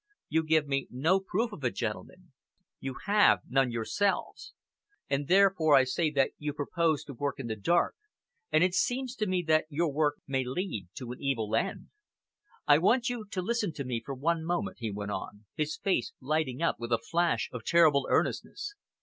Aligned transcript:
You 0.29 0.41
give 0.41 0.65
me 0.67 0.87
no 0.89 1.19
proof 1.19 1.51
of 1.51 1.63
it, 1.63 1.75
gentlemen. 1.75 2.31
You 2.79 2.95
have 3.05 3.41
none 3.47 3.69
yourselves. 3.69 4.55
And 5.07 5.27
therefore 5.27 5.75
I 5.75 5.83
say 5.83 6.09
that 6.09 6.31
you 6.39 6.53
propose 6.53 7.03
to 7.03 7.13
work 7.13 7.39
in 7.39 7.45
the 7.45 7.55
dark, 7.55 7.93
and 8.51 8.63
it 8.63 8.73
seems 8.73 9.13
to 9.17 9.27
me 9.27 9.43
that 9.45 9.65
your 9.69 9.93
work 9.93 10.15
may 10.25 10.43
lead 10.43 10.87
to 10.95 11.11
an 11.11 11.21
evil 11.21 11.55
end. 11.55 11.89
I 12.67 12.79
want 12.79 13.09
you 13.09 13.27
to 13.29 13.41
listen 13.43 13.73
to 13.73 13.85
me 13.85 14.01
for 14.03 14.15
one 14.15 14.43
moment," 14.43 14.77
he 14.79 14.89
went 14.89 15.11
on, 15.11 15.45
his 15.55 15.77
face 15.77 16.13
lighting 16.19 16.63
up 16.63 16.77
with 16.79 16.91
a 16.91 16.97
flash 16.97 17.47
of 17.53 17.63
terrible 17.63 18.07
earnestness. 18.09 18.73